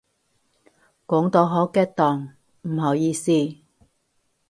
[1.05, 2.31] 講到好激動，
[2.63, 3.31] 唔好意思